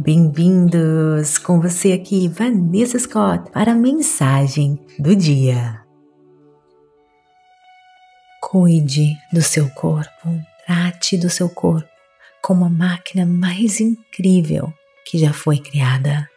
Bem-vindos 0.00 1.38
com 1.38 1.60
você 1.60 1.92
aqui, 1.92 2.28
Vanessa 2.28 2.96
Scott, 3.00 3.50
para 3.50 3.72
a 3.72 3.74
mensagem 3.74 4.78
do 4.96 5.16
dia. 5.16 5.82
Cuide 8.40 9.16
do 9.32 9.42
seu 9.42 9.68
corpo, 9.70 10.40
trate 10.64 11.16
do 11.16 11.28
seu 11.28 11.48
corpo 11.48 11.88
como 12.40 12.64
a 12.64 12.70
máquina 12.70 13.26
mais 13.26 13.80
incrível 13.80 14.72
que 15.04 15.18
já 15.18 15.32
foi 15.32 15.58
criada, 15.58 16.28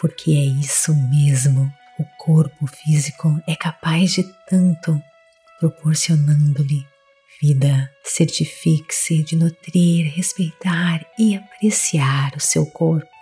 porque 0.00 0.32
é 0.32 0.60
isso 0.60 0.92
mesmo. 1.08 1.72
O 2.00 2.04
corpo 2.18 2.66
físico 2.66 3.40
é 3.46 3.54
capaz 3.54 4.12
de 4.12 4.24
tanto, 4.48 5.00
proporcionando-lhe 5.60 6.84
vida, 7.40 7.90
certifique-se 8.02 9.22
de 9.22 9.36
nutrir, 9.36 10.12
respeitar 10.14 11.04
e 11.18 11.36
apreciar 11.36 12.32
o 12.36 12.40
seu 12.40 12.66
corpo. 12.66 13.13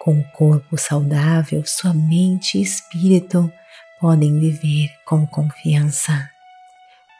Com 0.00 0.18
o 0.18 0.24
corpo 0.32 0.78
saudável, 0.78 1.62
sua 1.66 1.92
mente 1.92 2.56
e 2.56 2.62
espírito 2.62 3.52
podem 4.00 4.40
viver 4.40 4.90
com 5.04 5.26
confiança. 5.26 6.30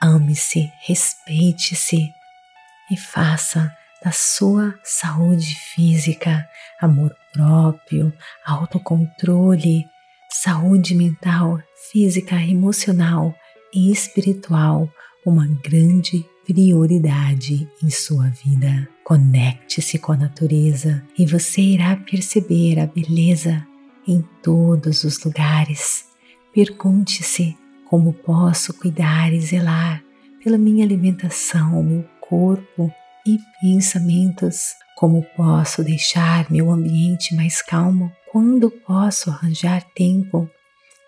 Ame-se, 0.01 0.73
respeite-se 0.87 2.11
e 2.91 2.97
faça 2.97 3.71
da 4.03 4.11
sua 4.11 4.75
saúde 4.83 5.55
física, 5.75 6.49
amor 6.81 7.15
próprio, 7.35 8.11
autocontrole, 8.47 9.87
saúde 10.31 10.95
mental, 10.95 11.61
física, 11.93 12.37
emocional 12.37 13.35
e 13.75 13.93
espiritual 13.93 14.91
uma 15.27 15.47
grande 15.63 16.25
prioridade 16.47 17.69
em 17.83 17.91
sua 17.91 18.31
vida. 18.31 18.89
Conecte-se 19.11 19.99
com 19.99 20.13
a 20.13 20.17
natureza 20.17 21.03
e 21.19 21.27
você 21.27 21.61
irá 21.61 21.97
perceber 21.97 22.79
a 22.79 22.87
beleza 22.87 23.67
em 24.07 24.25
todos 24.41 25.03
os 25.03 25.21
lugares. 25.25 26.05
Pergunte-se 26.55 27.59
como 27.89 28.13
posso 28.13 28.73
cuidar 28.73 29.33
e 29.33 29.41
zelar 29.41 30.01
pela 30.45 30.57
minha 30.57 30.85
alimentação, 30.85 31.83
meu 31.83 32.05
corpo 32.21 32.89
e 33.27 33.37
pensamentos. 33.61 34.77
Como 34.97 35.27
posso 35.37 35.83
deixar 35.83 36.49
meu 36.49 36.71
ambiente 36.71 37.35
mais 37.35 37.61
calmo? 37.61 38.13
Quando 38.31 38.71
posso 38.71 39.29
arranjar 39.29 39.83
tempo 39.93 40.49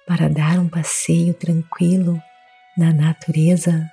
para 0.08 0.28
dar 0.28 0.58
um 0.58 0.68
passeio 0.68 1.34
tranquilo 1.34 2.20
na 2.76 2.92
natureza? 2.92 3.88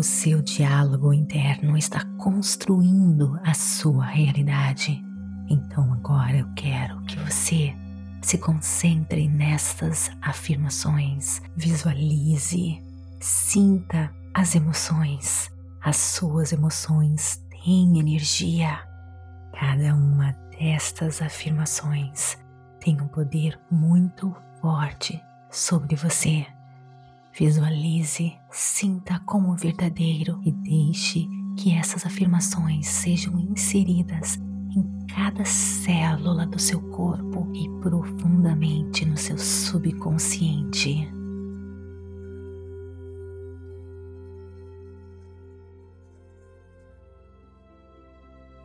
O 0.00 0.02
seu 0.02 0.40
diálogo 0.40 1.12
interno 1.12 1.76
está 1.76 2.02
construindo 2.16 3.38
a 3.44 3.52
sua 3.52 4.06
realidade. 4.06 4.98
Então 5.46 5.92
agora 5.92 6.38
eu 6.38 6.48
quero 6.56 7.02
que 7.02 7.18
você 7.18 7.74
se 8.22 8.38
concentre 8.38 9.28
nestas 9.28 10.10
afirmações, 10.22 11.42
visualize, 11.54 12.82
sinta 13.20 14.10
as 14.32 14.54
emoções. 14.54 15.50
As 15.82 15.98
suas 15.98 16.50
emoções 16.50 17.44
têm 17.50 17.98
energia. 18.00 18.80
Cada 19.52 19.94
uma 19.94 20.32
destas 20.58 21.20
afirmações 21.20 22.38
tem 22.82 22.98
um 22.98 23.06
poder 23.06 23.60
muito 23.70 24.34
forte 24.62 25.22
sobre 25.50 25.94
você. 25.94 26.46
Visualize, 27.32 28.36
sinta 28.50 29.20
como 29.20 29.56
verdadeiro 29.56 30.40
e 30.44 30.50
deixe 30.50 31.28
que 31.56 31.74
essas 31.74 32.04
afirmações 32.04 32.86
sejam 32.88 33.38
inseridas 33.38 34.36
em 34.74 35.06
cada 35.06 35.44
célula 35.44 36.44
do 36.44 36.58
seu 36.58 36.80
corpo 36.90 37.48
e 37.54 37.68
profundamente 37.80 39.06
no 39.06 39.16
seu 39.16 39.38
subconsciente. 39.38 41.08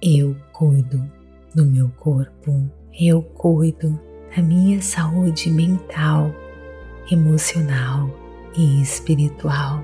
Eu 0.01 0.35
cuido 0.51 1.09
do 1.53 1.65
meu 1.65 1.89
corpo, 1.89 2.69
eu 2.99 3.21
cuido 3.21 3.99
da 4.35 4.41
minha 4.41 4.81
saúde 4.81 5.49
mental, 5.49 6.31
emocional 7.09 8.24
e 8.57 8.81
espiritual. 8.81 9.83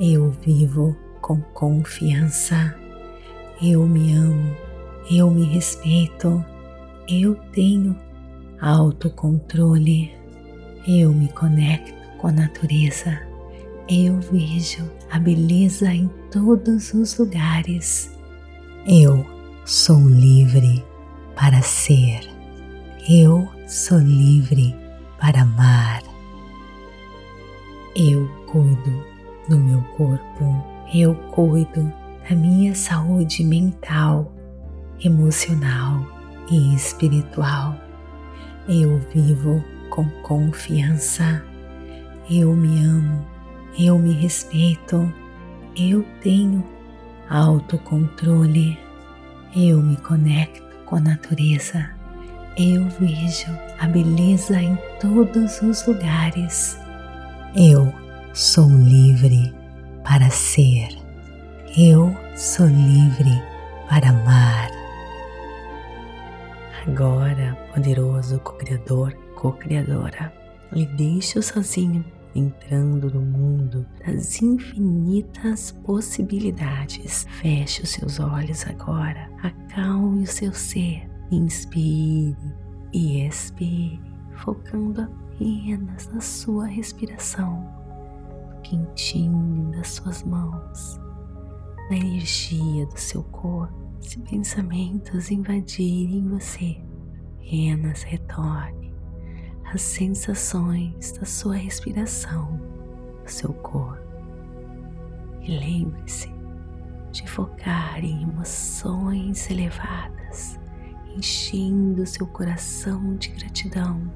Eu 0.00 0.30
vivo 0.30 0.96
com 1.20 1.40
confiança. 1.54 2.74
Eu 3.62 3.86
me 3.86 4.14
amo, 4.14 4.56
eu 5.10 5.30
me 5.30 5.44
respeito, 5.44 6.42
eu 7.08 7.34
tenho 7.52 7.94
autocontrole, 8.60 10.10
eu 10.86 11.12
me 11.12 11.28
conecto 11.28 11.92
com 12.18 12.28
a 12.28 12.32
natureza, 12.32 13.20
eu 13.88 14.18
vejo 14.20 14.88
a 15.10 15.18
beleza 15.18 15.92
em 15.92 16.08
todos 16.30 16.94
os 16.94 17.18
lugares. 17.18 18.10
Eu 18.86 19.26
sou 19.66 20.00
livre 20.08 20.82
para 21.34 21.60
ser, 21.60 22.20
eu 23.08 23.46
sou 23.66 23.98
livre 23.98 24.74
para 25.18 25.42
amar. 25.42 26.09
Eu 27.96 28.28
cuido 28.46 29.04
do 29.48 29.58
meu 29.58 29.82
corpo, 29.96 30.64
eu 30.94 31.12
cuido 31.32 31.92
da 32.28 32.36
minha 32.36 32.72
saúde 32.72 33.42
mental, 33.42 34.32
emocional 35.04 36.06
e 36.48 36.72
espiritual. 36.72 37.74
Eu 38.68 39.00
vivo 39.12 39.64
com 39.90 40.08
confiança, 40.22 41.44
eu 42.30 42.54
me 42.54 42.84
amo, 42.84 43.26
eu 43.76 43.98
me 43.98 44.12
respeito, 44.12 45.12
eu 45.76 46.04
tenho 46.22 46.64
autocontrole, 47.28 48.78
eu 49.56 49.82
me 49.82 49.96
conecto 49.96 50.62
com 50.86 50.94
a 50.94 51.00
natureza, 51.00 51.90
eu 52.56 52.88
vejo 53.00 53.50
a 53.80 53.88
beleza 53.88 54.62
em 54.62 54.78
todos 55.00 55.60
os 55.60 55.84
lugares 55.88 56.78
eu 57.54 57.92
sou 58.32 58.68
livre 58.68 59.52
para 60.04 60.30
ser. 60.30 60.88
Eu 61.76 62.14
sou 62.36 62.66
livre 62.66 63.42
para 63.88 64.10
amar. 64.10 64.70
Agora, 66.86 67.56
poderoso 67.74 68.38
co-criador, 68.40 69.12
co-criadora, 69.34 70.32
lhe 70.72 70.86
deixo 70.86 71.42
sozinho 71.42 72.04
entrando 72.36 73.10
no 73.12 73.20
mundo 73.20 73.84
das 74.06 74.40
infinitas 74.40 75.72
possibilidades. 75.84 77.26
Feche 77.40 77.82
os 77.82 77.90
seus 77.90 78.20
olhos 78.20 78.64
agora, 78.68 79.28
acalme 79.42 80.22
o 80.22 80.26
seu 80.26 80.52
ser, 80.52 81.10
inspire 81.32 82.36
e 82.92 83.26
expire, 83.26 84.00
focando 84.36 85.02
apenas 85.02 85.29
na 86.12 86.20
sua 86.20 86.66
respiração, 86.66 87.66
quentinho 88.62 89.70
das 89.70 89.88
suas 89.88 90.22
mãos, 90.22 91.00
na 91.88 91.96
energia 91.96 92.84
do 92.86 92.98
seu 92.98 93.22
corpo. 93.24 93.74
Se 94.00 94.18
pensamentos 94.20 95.30
invadirem 95.30 96.28
você, 96.28 96.82
apenas 97.36 98.02
retorne 98.02 98.94
às 99.72 99.80
sensações 99.80 101.12
da 101.12 101.24
sua 101.24 101.56
respiração, 101.56 102.60
do 103.22 103.30
seu 103.30 103.52
corpo. 103.54 104.00
E 105.42 105.58
lembre-se 105.58 106.30
de 107.12 107.28
focar 107.28 108.04
em 108.04 108.22
emoções 108.22 109.50
elevadas, 109.50 110.58
enchendo 111.16 112.06
seu 112.06 112.26
coração 112.26 113.16
de 113.16 113.30
gratidão 113.30 114.10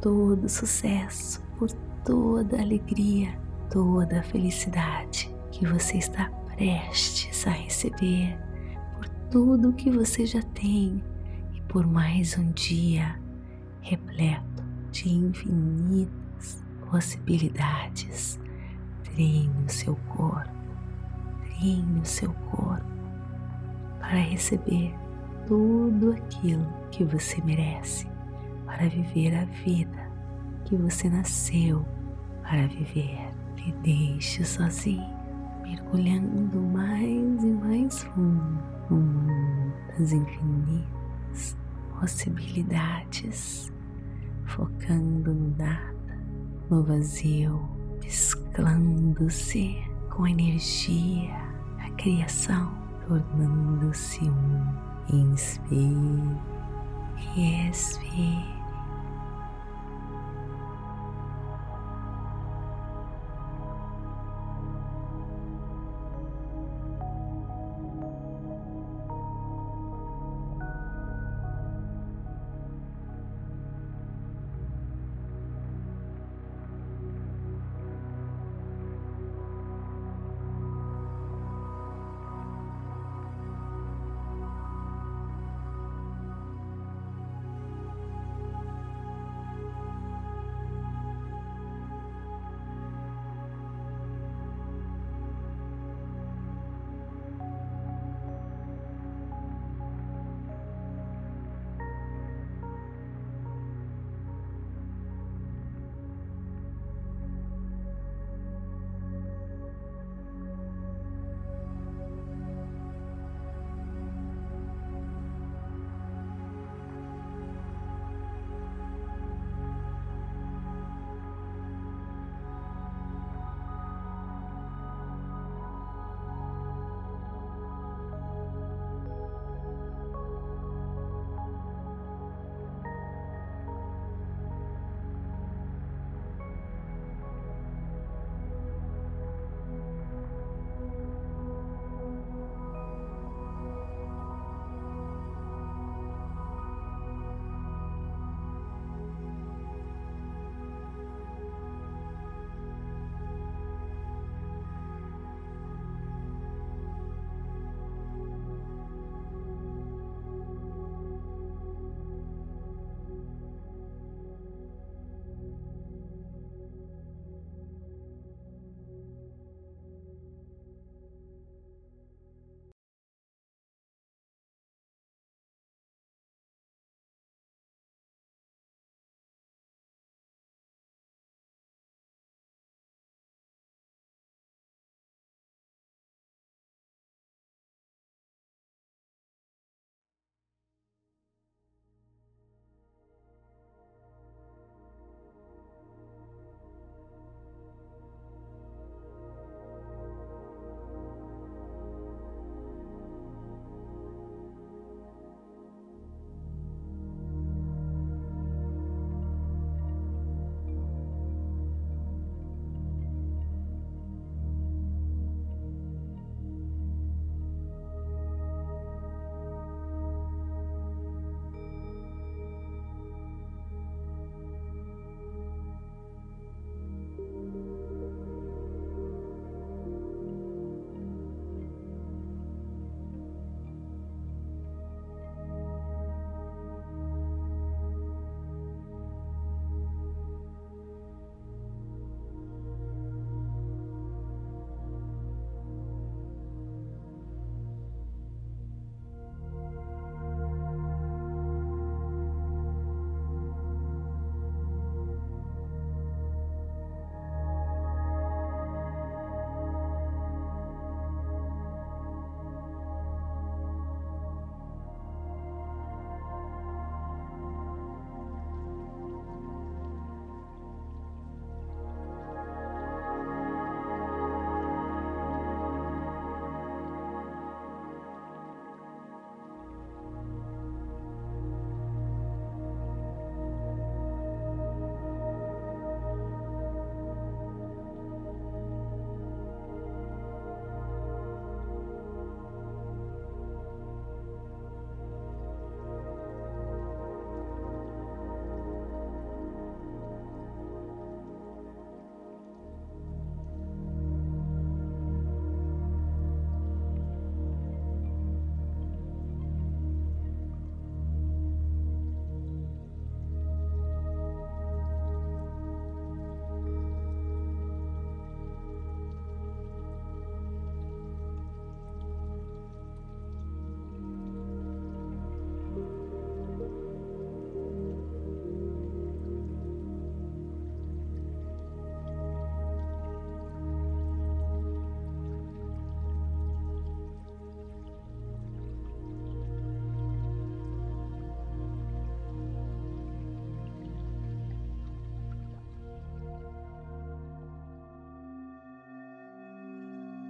todo 0.00 0.48
sucesso, 0.48 1.42
por 1.58 1.70
toda 2.04 2.60
alegria, 2.60 3.38
toda 3.70 4.22
felicidade 4.22 5.34
que 5.50 5.66
você 5.66 5.98
está 5.98 6.30
prestes 6.56 7.46
a 7.46 7.50
receber, 7.50 8.38
por 8.96 9.08
tudo 9.30 9.72
que 9.72 9.90
você 9.90 10.26
já 10.26 10.42
tem 10.42 11.02
e 11.52 11.60
por 11.62 11.86
mais 11.86 12.36
um 12.38 12.50
dia 12.52 13.20
repleto 13.80 14.64
de 14.90 15.08
infinitas 15.08 16.64
possibilidades. 16.90 18.40
Treine 19.04 19.64
o 19.66 19.70
seu 19.70 19.96
corpo, 20.16 20.50
treine 21.44 22.00
o 22.00 22.04
seu 22.04 22.32
corpo 22.50 22.86
para 23.98 24.18
receber 24.18 24.94
tudo 25.46 26.12
aquilo 26.12 26.66
que 26.90 27.04
você 27.04 27.42
merece 27.42 28.06
para 28.68 28.88
viver 28.88 29.34
a 29.34 29.44
vida 29.46 30.10
que 30.66 30.76
você 30.76 31.08
nasceu 31.08 31.84
para 32.42 32.66
viver. 32.68 33.18
Me 33.56 33.72
deixe 33.82 34.44
sozinho, 34.44 35.04
mergulhando 35.62 36.60
mais 36.60 37.42
e 37.42 37.52
mais 37.62 38.02
fundo 38.02 38.62
no 38.88 38.96
mundo 38.96 39.74
das 39.98 40.12
infinitas 40.12 41.56
possibilidades, 41.98 43.72
focando 44.46 45.34
no 45.34 45.56
nada, 45.56 46.18
no 46.70 46.84
vazio, 46.84 47.68
mesclando-se 48.02 49.76
com 50.10 50.24
a 50.24 50.30
energia, 50.30 51.34
a 51.80 51.90
criação, 51.96 52.72
tornando-se 53.06 54.24
um. 54.24 54.88
Inspire 55.10 56.36
e 57.34 57.70
expire. 57.70 58.57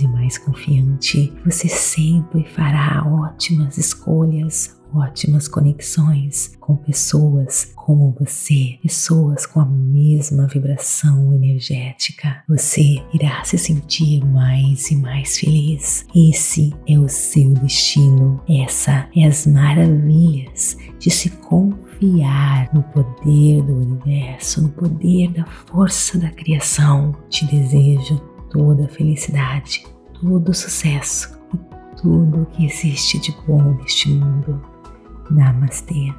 e 0.00 0.08
mais 0.08 0.38
confiante. 0.38 1.32
Você 1.44 1.68
sempre 1.68 2.44
fará 2.44 3.04
ótimas 3.06 3.78
escolhas, 3.78 4.76
ótimas 4.94 5.48
conexões 5.48 6.54
com 6.60 6.76
pessoas 6.76 7.72
como 7.74 8.14
você, 8.18 8.78
pessoas 8.82 9.46
com 9.46 9.60
a 9.60 9.66
mesma 9.66 10.46
vibração 10.46 11.32
energética. 11.32 12.42
Você 12.48 13.02
irá 13.12 13.42
se 13.44 13.58
sentir 13.58 14.24
mais 14.24 14.90
e 14.90 14.96
mais 14.96 15.38
feliz. 15.38 16.06
Esse 16.14 16.72
é 16.86 16.98
o 16.98 17.08
seu 17.08 17.52
destino. 17.54 18.40
Essa 18.48 19.08
é 19.16 19.26
as 19.26 19.46
maravilhas 19.46 20.76
de 20.98 21.10
se 21.10 21.30
confiar 21.30 22.72
no 22.72 22.82
poder 22.84 23.62
do 23.62 23.74
universo, 23.74 24.62
no 24.62 24.68
poder 24.70 25.32
da 25.32 25.44
força 25.44 26.18
da 26.18 26.30
criação. 26.30 27.14
Te 27.28 27.44
desejo 27.46 28.33
toda 28.54 28.88
felicidade, 28.88 29.84
todo 30.20 30.50
o 30.50 30.54
sucesso 30.54 31.36
e 31.52 31.58
tudo 32.00 32.42
o 32.42 32.46
que 32.46 32.64
existe 32.64 33.18
de 33.18 33.36
bom 33.46 33.74
neste 33.74 34.08
mundo. 34.08 34.62
Namastê. 35.28 36.14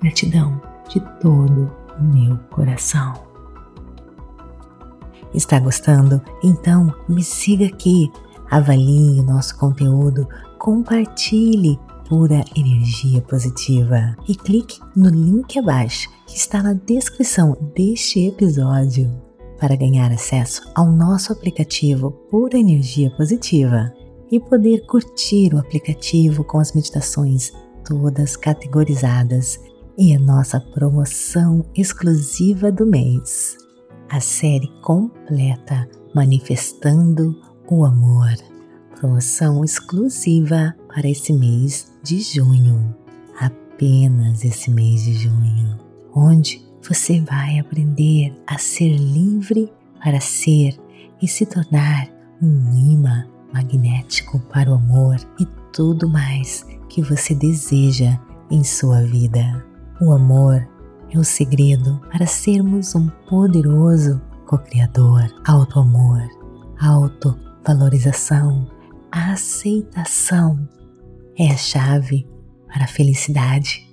Gratidão 0.00 0.60
de 0.88 1.00
todo 1.20 1.70
o 1.98 2.02
meu 2.02 2.38
coração. 2.50 3.12
Está 5.34 5.60
gostando? 5.60 6.22
Então 6.42 6.94
me 7.06 7.22
siga 7.22 7.66
aqui, 7.66 8.10
avalie 8.50 9.20
o 9.20 9.24
nosso 9.24 9.58
conteúdo, 9.58 10.26
compartilhe 10.58 11.78
pura 12.08 12.44
energia 12.56 13.20
positiva 13.22 14.16
e 14.26 14.34
clique 14.34 14.80
no 14.96 15.08
link 15.10 15.58
abaixo 15.58 16.08
que 16.26 16.36
está 16.36 16.62
na 16.62 16.72
descrição 16.72 17.56
deste 17.74 18.26
episódio 18.26 19.23
para 19.58 19.76
ganhar 19.76 20.10
acesso 20.10 20.62
ao 20.74 20.90
nosso 20.90 21.32
aplicativo 21.32 22.10
Pura 22.30 22.58
Energia 22.58 23.10
Positiva 23.10 23.92
e 24.30 24.40
poder 24.40 24.86
curtir 24.86 25.54
o 25.54 25.58
aplicativo 25.58 26.44
com 26.44 26.58
as 26.58 26.72
meditações 26.72 27.52
todas 27.84 28.36
categorizadas 28.36 29.60
e 29.96 30.14
a 30.14 30.18
nossa 30.18 30.58
promoção 30.60 31.64
exclusiva 31.74 32.72
do 32.72 32.86
mês, 32.86 33.56
a 34.08 34.20
série 34.20 34.68
completa 34.80 35.88
Manifestando 36.14 37.34
o 37.70 37.84
Amor. 37.84 38.34
Promoção 38.98 39.64
exclusiva 39.64 40.74
para 40.88 41.08
esse 41.08 41.32
mês 41.32 41.92
de 42.02 42.20
junho, 42.20 42.94
apenas 43.38 44.44
esse 44.44 44.70
mês 44.70 45.02
de 45.02 45.14
junho, 45.14 45.78
onde 46.14 46.63
você 46.86 47.20
vai 47.20 47.58
aprender 47.58 48.34
a 48.46 48.58
ser 48.58 48.94
livre 48.96 49.72
para 50.02 50.20
ser 50.20 50.78
e 51.20 51.26
se 51.26 51.46
tornar 51.46 52.08
um 52.42 52.92
imã 52.92 53.26
magnético 53.52 54.38
para 54.52 54.70
o 54.70 54.74
amor 54.74 55.16
e 55.40 55.46
tudo 55.72 56.08
mais 56.08 56.66
que 56.88 57.00
você 57.02 57.34
deseja 57.34 58.18
em 58.50 58.62
sua 58.62 59.02
vida. 59.02 59.64
O 60.00 60.12
amor 60.12 60.68
é 61.10 61.18
o 61.18 61.24
segredo 61.24 62.00
para 62.12 62.26
sermos 62.26 62.94
um 62.94 63.08
poderoso 63.28 64.20
co-criador. 64.46 65.22
Auto-amor, 65.46 66.20
auto-valorização, 66.78 68.68
aceitação 69.10 70.68
é 71.38 71.50
a 71.50 71.56
chave 71.56 72.28
para 72.66 72.84
a 72.84 72.88
felicidade. 72.88 73.83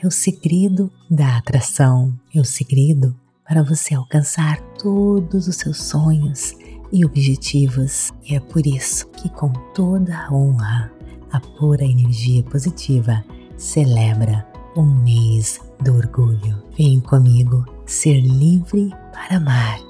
É 0.00 0.06
o 0.06 0.12
segredo 0.12 0.92
da 1.10 1.38
atração. 1.38 2.14
É 2.32 2.40
o 2.40 2.44
segredo 2.44 3.16
para 3.44 3.64
você 3.64 3.96
alcançar 3.96 4.60
todos 4.80 5.48
os 5.48 5.56
seus 5.56 5.82
sonhos 5.82 6.54
e 6.92 7.04
objetivos. 7.04 8.12
E 8.24 8.36
é 8.36 8.38
por 8.40 8.64
isso 8.64 9.08
que, 9.08 9.28
com 9.28 9.52
toda 9.74 10.16
a 10.16 10.32
honra, 10.32 10.92
a 11.32 11.40
pura 11.40 11.84
energia 11.84 12.44
positiva 12.44 13.24
celebra 13.56 14.46
o 14.76 14.82
mês 14.82 15.60
do 15.80 15.96
orgulho. 15.96 16.62
Vem 16.76 17.00
comigo 17.00 17.64
ser 17.84 18.20
livre 18.20 18.90
para 19.10 19.38
amar, 19.38 19.80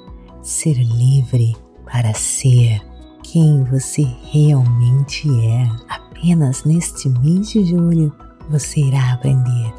ser 0.41 0.73
livre 0.73 1.55
para 1.85 2.15
ser 2.15 2.81
quem 3.21 3.63
você 3.65 4.01
realmente 4.31 5.29
é. 5.45 5.69
Apenas 5.87 6.63
neste 6.63 7.07
mês 7.09 7.51
de 7.51 7.63
julho 7.63 8.11
você 8.49 8.79
irá 8.79 9.13
aprender 9.13 9.78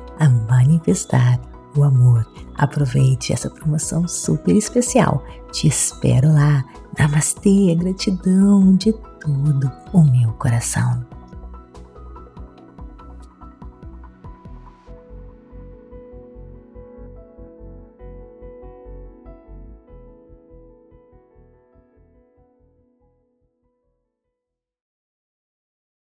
manifestar 0.80 1.38
o 1.76 1.84
amor. 1.84 2.26
Aproveite 2.56 3.32
essa 3.32 3.48
promoção 3.50 4.08
super 4.08 4.56
especial. 4.56 5.22
Te 5.52 5.68
espero 5.68 6.32
lá. 6.32 6.64
Namastê, 6.98 7.74
gratidão 7.76 8.74
de 8.74 8.92
todo 9.20 9.70
o 9.92 10.02
meu 10.02 10.32
coração. 10.32 11.09